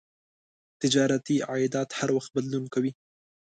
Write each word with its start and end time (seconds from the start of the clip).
تجارتي 0.81 1.35
عایدات 1.49 1.89
هر 1.99 2.09
وخت 2.17 2.29
بدلون 2.35 2.65
کوي. 2.73 2.91